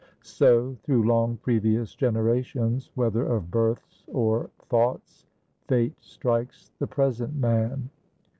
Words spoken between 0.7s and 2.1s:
through long previous